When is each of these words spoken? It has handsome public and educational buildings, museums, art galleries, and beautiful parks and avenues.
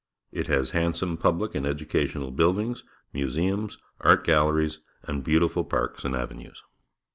It 0.31 0.47
has 0.47 0.71
handsome 0.71 1.15
public 1.15 1.53
and 1.53 1.63
educational 1.63 2.31
buildings, 2.31 2.83
museums, 3.13 3.77
art 3.99 4.23
galleries, 4.25 4.79
and 5.03 5.23
beautiful 5.23 5.63
parks 5.63 6.03
and 6.03 6.15
avenues. 6.15 6.63